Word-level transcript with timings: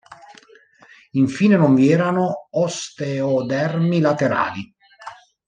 Infine, 1.11 1.57
non 1.57 1.75
vi 1.75 1.91
erano 1.91 2.47
osteodermi 2.49 3.99
laterali. 3.99 4.73